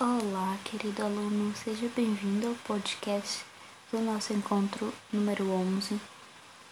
Olá, 0.00 0.58
querido 0.64 1.04
aluno, 1.04 1.54
seja 1.54 1.88
bem-vindo 1.94 2.48
ao 2.48 2.54
podcast 2.66 3.44
do 3.92 4.00
nosso 4.00 4.32
encontro 4.32 4.92
número 5.12 5.48
11. 5.48 6.00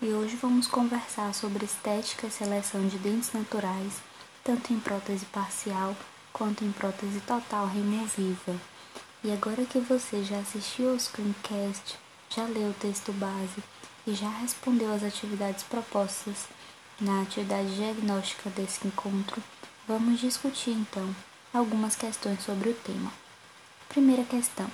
E 0.00 0.06
hoje 0.06 0.36
vamos 0.36 0.66
conversar 0.66 1.34
sobre 1.34 1.66
estética 1.66 2.28
e 2.28 2.30
seleção 2.30 2.88
de 2.88 2.96
dentes 2.96 3.30
naturais, 3.34 4.00
tanto 4.42 4.72
em 4.72 4.80
prótese 4.80 5.26
parcial 5.26 5.94
quanto 6.32 6.64
em 6.64 6.72
prótese 6.72 7.20
total 7.20 7.66
removível. 7.66 8.58
E 9.22 9.30
agora 9.30 9.66
que 9.66 9.80
você 9.80 10.24
já 10.24 10.38
assistiu 10.38 10.88
ao 10.88 10.98
screencast, 10.98 11.98
já 12.30 12.44
leu 12.44 12.70
o 12.70 12.74
texto 12.80 13.12
base 13.12 13.62
e 14.06 14.14
já 14.14 14.30
respondeu 14.30 14.94
às 14.94 15.02
atividades 15.02 15.62
propostas 15.64 16.48
na 16.98 17.20
atividade 17.20 17.76
diagnóstica 17.76 18.48
desse 18.48 18.86
encontro, 18.86 19.42
vamos 19.86 20.18
discutir 20.20 20.70
então 20.70 21.14
algumas 21.52 21.96
questões 21.96 22.42
sobre 22.42 22.70
o 22.70 22.74
tema. 22.74 23.12
Primeira 23.88 24.24
questão: 24.24 24.70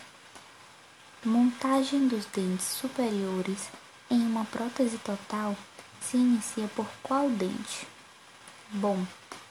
montagem 1.25 2.07
dos 2.07 2.27
dentes 2.27 2.67
superiores 2.67 3.69
em 4.11 4.21
uma 4.21 4.45
prótese 4.45 4.99
total 4.99 5.57
se 6.01 6.17
inicia 6.17 6.69
por 6.69 6.87
qual 7.03 7.29
dente? 7.31 7.87
Bom, 8.71 9.05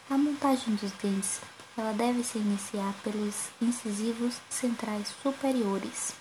a 0.10 0.18
montagem 0.18 0.76
dos 0.76 0.92
dentes 0.92 1.42
ela 1.78 1.92
deve 1.92 2.24
se 2.24 2.38
iniciar 2.38 2.94
pelos 3.04 3.50
incisivos 3.62 4.36
centrais 4.50 5.14
superiores. 5.22 6.14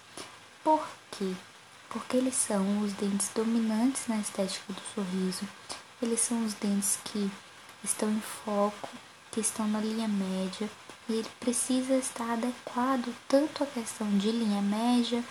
Por 0.65 0.85
quê? 1.13 1.33
Porque 1.91 2.17
eles 2.17 2.35
são 2.35 2.81
os 2.81 2.93
dentes 2.95 3.31
dominantes 3.33 4.09
na 4.09 4.17
estética 4.17 4.73
do 4.73 4.81
sorriso. 4.95 5.47
Eles 6.03 6.21
são 6.21 6.45
os 6.45 6.55
dentes 6.55 6.99
que 7.05 7.31
estão 7.85 8.11
em 8.11 8.21
foco, 8.21 8.89
que 9.31 9.41
estão 9.41 9.69
na 9.69 9.81
linha 9.81 10.09
média 10.09 10.69
e 11.09 11.13
ele 11.13 11.29
precisa 11.39 11.95
estar 11.97 12.33
adequado 12.33 13.15
tanto 13.29 13.63
à 13.63 13.67
questão 13.67 14.09
de 14.19 14.31
linha 14.31 14.63
média 14.63 15.23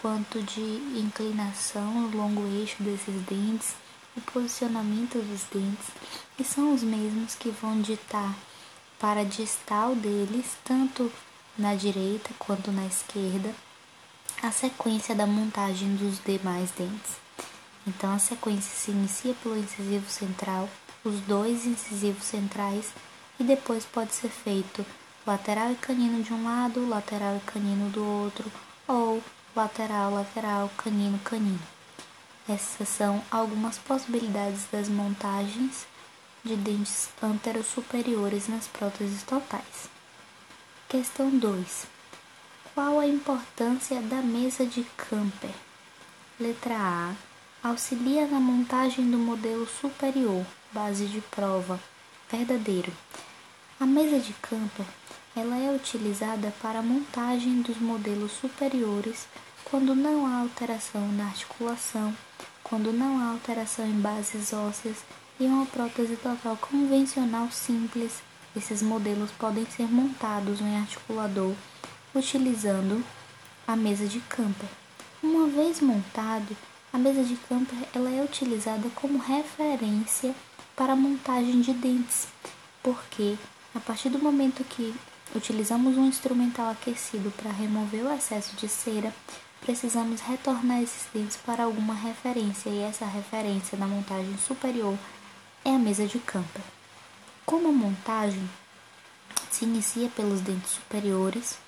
quanto 0.00 0.42
de 0.42 0.60
inclinação 0.98 2.02
no 2.02 2.16
longo 2.16 2.46
eixo 2.58 2.82
desses 2.82 3.22
dentes, 3.22 3.74
o 4.16 4.20
posicionamento 4.20 5.18
dos 5.18 5.42
dentes, 5.52 5.88
e 6.38 6.44
são 6.44 6.74
os 6.74 6.82
mesmos 6.82 7.34
que 7.34 7.50
vão 7.50 7.80
ditar 7.80 8.34
para 8.98 9.24
distal 9.24 9.94
deles, 9.94 10.46
tanto 10.64 11.10
na 11.56 11.74
direita 11.74 12.30
quanto 12.38 12.70
na 12.70 12.86
esquerda, 12.86 13.54
a 14.42 14.50
sequência 14.50 15.14
da 15.14 15.26
montagem 15.26 15.94
dos 15.96 16.18
demais 16.24 16.70
dentes. 16.72 17.16
Então 17.86 18.12
a 18.14 18.18
sequência 18.18 18.74
se 18.74 18.90
inicia 18.90 19.34
pelo 19.42 19.56
incisivo 19.56 20.08
central, 20.08 20.68
os 21.04 21.20
dois 21.20 21.66
incisivos 21.66 22.24
centrais, 22.24 22.92
e 23.40 23.44
depois 23.44 23.84
pode 23.84 24.14
ser 24.14 24.28
feito 24.28 24.84
lateral 25.26 25.72
e 25.72 25.76
canino 25.76 26.22
de 26.22 26.32
um 26.32 26.44
lado, 26.44 26.88
lateral 26.88 27.36
e 27.36 27.40
canino 27.40 27.88
do 27.90 28.04
outro, 28.04 28.50
ou 28.88 29.22
lateral, 29.54 30.12
lateral, 30.12 30.70
canino, 30.76 31.18
canino. 31.20 31.62
Essas 32.48 32.88
são 32.88 33.22
algumas 33.30 33.78
possibilidades 33.78 34.64
das 34.72 34.88
montagens 34.88 35.86
de 36.42 36.56
dentes 36.56 37.08
anterosuperiores 37.22 38.48
nas 38.48 38.66
próteses 38.66 39.22
totais. 39.22 39.88
Questão 40.88 41.30
2. 41.30 41.86
Qual 42.74 42.98
a 42.98 43.06
importância 43.06 44.00
da 44.02 44.16
mesa 44.16 44.66
de 44.66 44.82
Camper? 44.96 45.54
Letra 46.40 46.76
A. 46.76 47.14
Auxilia 47.62 48.26
na 48.26 48.40
montagem 48.40 49.08
do 49.08 49.18
modelo 49.18 49.68
superior, 49.80 50.44
base 50.72 51.06
de 51.06 51.20
prova, 51.20 51.78
verdadeiro. 52.28 52.92
A 53.82 53.84
mesa 53.84 54.20
de 54.20 54.32
Camper 54.34 54.86
ela 55.34 55.58
é 55.58 55.74
utilizada 55.74 56.54
para 56.62 56.78
a 56.78 56.82
montagem 56.82 57.62
dos 57.62 57.78
modelos 57.78 58.30
superiores 58.30 59.26
quando 59.64 59.92
não 59.92 60.24
há 60.24 60.38
alteração 60.38 61.08
na 61.08 61.24
articulação, 61.24 62.16
quando 62.62 62.92
não 62.92 63.18
há 63.18 63.32
alteração 63.32 63.84
em 63.84 64.00
bases 64.00 64.52
ósseas 64.52 64.98
e 65.40 65.46
uma 65.46 65.66
prótese 65.66 66.14
total 66.14 66.56
convencional 66.58 67.50
simples. 67.50 68.22
Esses 68.54 68.82
modelos 68.82 69.32
podem 69.32 69.66
ser 69.66 69.90
montados 69.90 70.60
em 70.60 70.76
articulador 70.76 71.52
utilizando 72.14 73.04
a 73.66 73.74
mesa 73.74 74.06
de 74.06 74.20
Camper. 74.20 74.68
Uma 75.20 75.48
vez 75.48 75.80
montado, 75.80 76.56
a 76.92 76.98
mesa 76.98 77.24
de 77.24 77.34
Camper 77.48 77.78
ela 77.92 78.10
é 78.10 78.22
utilizada 78.22 78.88
como 78.94 79.18
referência 79.18 80.32
para 80.76 80.92
a 80.92 80.96
montagem 80.96 81.60
de 81.60 81.72
dentes, 81.72 82.28
porque 82.80 83.36
a 83.74 83.80
partir 83.80 84.10
do 84.10 84.18
momento 84.18 84.62
que 84.64 84.94
utilizamos 85.34 85.96
um 85.96 86.06
instrumental 86.06 86.70
aquecido 86.70 87.30
para 87.32 87.50
remover 87.50 88.04
o 88.04 88.12
excesso 88.12 88.54
de 88.56 88.68
cera, 88.68 89.14
precisamos 89.60 90.20
retornar 90.20 90.82
esses 90.82 91.06
dentes 91.12 91.36
para 91.36 91.64
alguma 91.64 91.94
referência 91.94 92.68
e 92.68 92.80
essa 92.82 93.06
referência 93.06 93.78
na 93.78 93.86
montagem 93.86 94.36
superior 94.38 94.98
é 95.64 95.70
a 95.70 95.78
mesa 95.78 96.06
de 96.06 96.18
camper. 96.18 96.62
Como 97.46 97.68
a 97.68 97.72
montagem 97.72 98.48
se 99.50 99.64
inicia 99.64 100.08
pelos 100.10 100.40
dentes 100.40 100.72
superiores, 100.72 101.58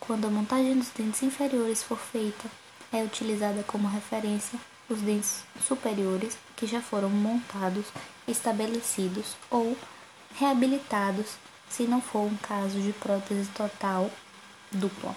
quando 0.00 0.26
a 0.26 0.30
montagem 0.30 0.76
dos 0.76 0.88
dentes 0.88 1.22
inferiores 1.22 1.82
for 1.82 1.98
feita, 1.98 2.48
é 2.92 3.02
utilizada 3.02 3.62
como 3.62 3.88
referência 3.88 4.58
os 4.88 5.00
dentes 5.00 5.44
superiores 5.66 6.36
que 6.56 6.66
já 6.66 6.80
foram 6.80 7.08
montados, 7.08 7.86
estabelecidos 8.28 9.34
ou 9.50 9.76
reabilitados, 10.34 11.36
se 11.74 11.84
não 11.84 12.00
for 12.00 12.20
um 12.20 12.36
caso 12.36 12.80
de 12.80 12.92
prótese 12.92 13.48
total 13.50 14.08
dupla. 14.70 15.14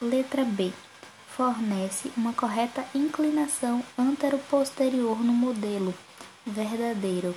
Letra 0.00 0.44
B 0.44 0.72
fornece 1.36 2.12
uma 2.16 2.32
correta 2.32 2.84
inclinação 2.94 3.82
antero-posterior 3.98 5.18
no 5.18 5.32
modelo 5.32 5.92
verdadeiro. 6.46 7.34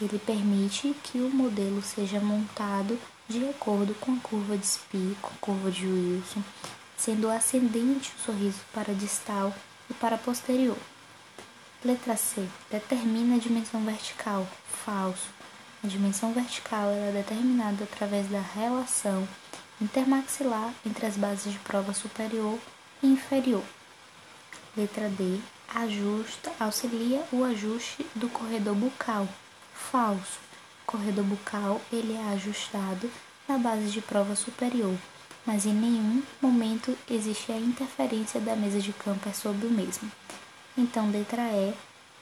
Ele 0.00 0.20
permite 0.20 0.94
que 1.02 1.18
o 1.18 1.28
modelo 1.30 1.82
seja 1.82 2.20
montado 2.20 2.96
de 3.28 3.48
acordo 3.48 3.94
com 3.94 4.12
a 4.12 4.20
curva 4.20 4.56
de 4.56 4.66
a 5.22 5.36
curva 5.40 5.72
de 5.72 5.84
Wilson, 5.84 6.42
sendo 6.96 7.28
ascendente 7.28 8.12
o 8.16 8.24
sorriso 8.24 8.60
para 8.72 8.94
distal 8.94 9.52
e 9.90 9.94
para 9.94 10.16
posterior. 10.16 10.78
Letra 11.84 12.16
C. 12.16 12.46
Determina 12.70 13.34
a 13.34 13.38
dimensão 13.38 13.84
vertical. 13.84 14.46
Falso. 14.84 15.37
A 15.82 15.86
dimensão 15.86 16.32
vertical 16.32 16.90
é 16.90 17.12
determinada 17.12 17.84
através 17.84 18.26
da 18.28 18.40
relação 18.40 19.28
intermaxilar 19.80 20.74
entre 20.84 21.06
as 21.06 21.16
bases 21.16 21.52
de 21.52 21.58
prova 21.60 21.94
superior 21.94 22.58
e 23.00 23.06
inferior. 23.06 23.62
Letra 24.76 25.08
D. 25.08 25.38
Ajusta, 25.72 26.50
auxilia 26.58 27.22
o 27.30 27.44
ajuste 27.44 28.04
do 28.16 28.28
corredor 28.28 28.74
bucal. 28.74 29.28
Falso. 29.72 30.40
O 30.82 30.86
corredor 30.86 31.24
bucal 31.24 31.80
ele 31.92 32.14
é 32.14 32.32
ajustado 32.32 33.08
na 33.46 33.56
base 33.56 33.90
de 33.90 34.00
prova 34.00 34.34
superior, 34.34 34.96
mas 35.46 35.64
em 35.64 35.74
nenhum 35.74 36.24
momento 36.42 36.96
existe 37.08 37.52
a 37.52 37.56
interferência 37.56 38.40
da 38.40 38.56
mesa 38.56 38.80
de 38.80 38.92
campo 38.92 39.32
sobre 39.32 39.66
o 39.66 39.70
mesmo. 39.70 40.10
Então, 40.76 41.10
letra 41.10 41.42
E 41.52 41.72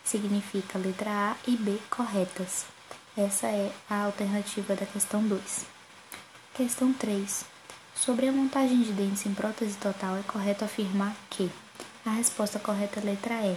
significa 0.04 0.78
letra 0.78 1.10
A 1.10 1.36
e 1.46 1.56
B 1.56 1.78
corretas. 1.88 2.75
Essa 3.16 3.46
é 3.46 3.72
a 3.88 4.02
alternativa 4.02 4.76
da 4.76 4.84
questão 4.84 5.26
2. 5.26 5.64
Questão 6.52 6.92
3. 6.92 7.46
Sobre 7.94 8.28
a 8.28 8.32
montagem 8.32 8.82
de 8.82 8.92
dentes 8.92 9.24
em 9.24 9.32
prótese 9.32 9.78
total, 9.78 10.18
é 10.18 10.22
correto 10.22 10.66
afirmar 10.66 11.16
que 11.30 11.50
a 12.04 12.10
resposta 12.10 12.58
correta 12.58 13.00
é 13.00 13.04
letra 13.04 13.34
E. 13.36 13.56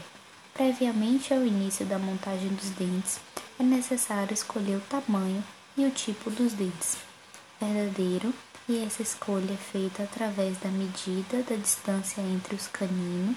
Previamente 0.53 1.33
ao 1.33 1.45
início 1.45 1.85
da 1.85 1.99
montagem 1.99 2.47
dos 2.47 2.69
dentes, 2.69 3.19
é 3.59 3.63
necessário 3.63 4.33
escolher 4.33 4.77
o 4.77 4.81
tamanho 4.89 5.43
e 5.75 5.85
o 5.85 5.91
tipo 5.91 6.31
dos 6.31 6.53
dentes. 6.53 6.95
Verdadeiro, 7.59 8.33
e 8.69 8.81
essa 8.85 9.01
escolha 9.01 9.51
é 9.51 9.57
feita 9.57 10.03
através 10.03 10.57
da 10.59 10.69
medida 10.69 11.43
da 11.43 11.57
distância 11.57 12.21
entre 12.21 12.55
os 12.55 12.67
caninos 12.67 13.35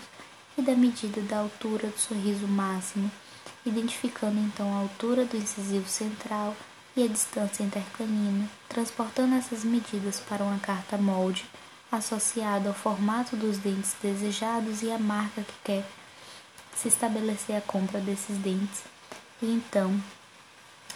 e 0.57 0.63
da 0.63 0.77
medida 0.77 1.21
da 1.23 1.39
altura 1.39 1.89
do 1.89 1.99
sorriso 1.99 2.47
máximo, 2.47 3.11
identificando 3.65 4.39
então 4.41 4.75
a 4.75 4.81
altura 4.81 5.25
do 5.25 5.37
incisivo 5.37 5.89
central 5.89 6.57
e 6.97 7.03
a 7.03 7.09
distância 7.09 7.63
intercanina, 7.63 8.49
transportando 8.69 9.35
essas 9.35 9.65
medidas 9.65 10.21
para 10.21 10.45
uma 10.45 10.59
carta 10.59 10.97
molde 10.99 11.45
associada 11.91 12.69
ao 12.69 12.75
formato 12.75 13.37
dos 13.37 13.59
dentes 13.59 13.95
desejados 14.03 14.83
e 14.83 14.91
a 14.91 14.99
marca 14.99 15.43
que 15.43 15.55
quer 15.65 15.87
se 16.75 16.89
estabelecer 16.89 17.57
a 17.57 17.61
compra 17.61 18.01
desses 18.01 18.37
dentes. 18.39 18.83
E 19.41 19.47
então 19.47 20.03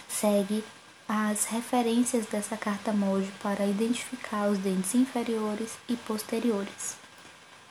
segue 0.08 0.64
as 1.08 1.44
referências 1.44 2.26
dessa 2.26 2.56
carta 2.56 2.92
molde 2.92 3.30
para 3.42 3.66
identificar 3.66 4.48
os 4.48 4.58
dentes 4.58 4.94
inferiores 4.94 5.72
e 5.88 5.96
posteriores. 5.96 6.96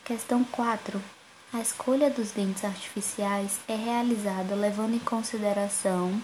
Questão 0.04 0.44
4. 0.44 1.15
A 1.56 1.62
escolha 1.62 2.10
dos 2.10 2.32
dentes 2.32 2.66
artificiais 2.66 3.62
é 3.66 3.78
realizada 3.78 4.54
levando 4.56 4.94
em 4.94 5.00
consideração 5.00 6.22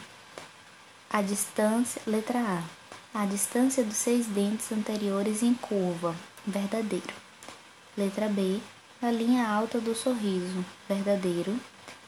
a 1.09 1.21
distância, 1.21 2.01
letra 2.05 2.37
A, 2.37 3.21
A 3.21 3.25
distância 3.25 3.81
dos 3.81 3.95
seis 3.95 4.25
dentes 4.25 4.69
anteriores 4.73 5.41
em 5.41 5.53
curva, 5.53 6.13
verdadeiro. 6.45 7.13
Letra 7.97 8.27
B. 8.27 8.59
A 9.01 9.09
linha 9.09 9.47
alta 9.47 9.79
do 9.79 9.95
sorriso, 9.95 10.65
verdadeiro. 10.89 11.57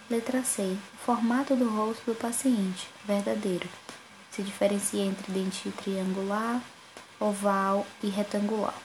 Letra 0.09 0.43
C. 0.43 0.77
O 0.93 0.97
formato 0.97 1.55
do 1.55 1.69
rosto 1.69 2.03
do 2.05 2.15
paciente, 2.15 2.89
verdadeiro. 3.05 3.69
Se 4.31 4.41
diferencia 4.41 5.01
entre 5.01 5.31
dente 5.31 5.71
triangular, 5.81 6.61
oval 7.21 7.87
e 8.03 8.09
retangular. 8.09 8.75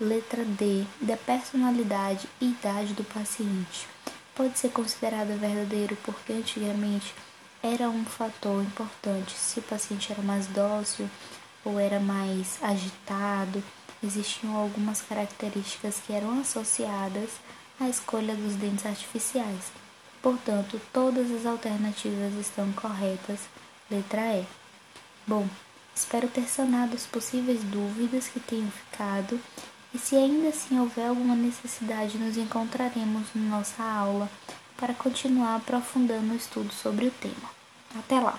Letra 0.00 0.44
D. 0.44 0.84
Da 1.00 1.16
personalidade 1.16 2.28
e 2.40 2.46
idade 2.46 2.94
do 2.94 3.04
paciente. 3.04 3.86
Pode 4.34 4.58
ser 4.58 4.70
considerado 4.70 5.38
verdadeiro 5.38 5.96
porque 6.02 6.32
antigamente 6.32 7.14
era 7.62 7.88
um 7.88 8.04
fator 8.04 8.60
importante 8.60 9.32
se 9.34 9.60
o 9.60 9.62
paciente 9.62 10.10
era 10.10 10.20
mais 10.20 10.48
dócil 10.48 11.08
ou 11.64 11.78
era 11.78 12.00
mais 12.00 12.58
agitado. 12.60 13.62
Existiam 14.02 14.56
algumas 14.56 15.00
características 15.00 16.00
que 16.04 16.12
eram 16.12 16.40
associadas 16.40 17.30
à 17.78 17.88
escolha 17.88 18.34
dos 18.34 18.56
dentes 18.56 18.84
artificiais. 18.84 19.70
Portanto, 20.20 20.80
todas 20.92 21.30
as 21.30 21.46
alternativas 21.46 22.34
estão 22.34 22.72
corretas. 22.72 23.38
Letra 23.88 24.38
E. 24.38 24.44
Bom, 25.24 25.48
espero 25.94 26.26
ter 26.26 26.48
sanado 26.48 26.96
as 26.96 27.06
possíveis 27.06 27.62
dúvidas 27.62 28.26
que 28.26 28.40
tenham 28.40 28.72
ficado 28.72 29.40
e 29.94 29.98
se 29.98 30.16
ainda 30.16 30.48
assim 30.48 30.78
houver 30.80 31.06
alguma 31.06 31.36
necessidade, 31.36 32.18
nos 32.18 32.36
encontraremos 32.36 33.28
na 33.34 33.58
nossa 33.58 33.82
aula 33.82 34.28
para 34.76 34.92
continuar 34.92 35.54
aprofundando 35.54 36.34
o 36.34 36.36
estudo 36.36 36.72
sobre 36.74 37.06
o 37.06 37.10
tema. 37.12 37.50
Até 37.96 38.18
lá! 38.18 38.38